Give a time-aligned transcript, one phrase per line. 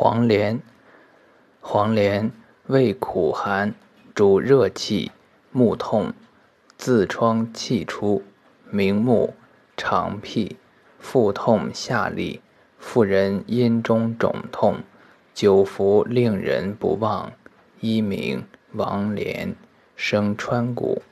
[0.00, 0.62] 黄连，
[1.60, 2.30] 黄连
[2.68, 3.74] 味苦寒，
[4.14, 5.10] 主热气、
[5.50, 6.12] 目痛、
[6.76, 8.22] 自疮气出、
[8.70, 9.34] 明目、
[9.76, 10.56] 肠癖、
[11.00, 12.38] 腹痛下痢。
[12.78, 14.76] 妇人阴中肿痛，
[15.34, 17.32] 久服令人不忘。
[17.80, 19.56] 一名王连，
[19.96, 21.02] 生川谷。